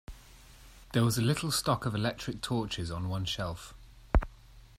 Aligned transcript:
There 0.93 1.03
was 1.03 1.19
a 1.19 1.21
little 1.21 1.51
stock 1.51 1.85
of 1.85 1.93
electric 1.93 2.41
torches 2.41 2.89
on 2.89 3.07
one 3.07 3.23
shelf. 3.23 3.75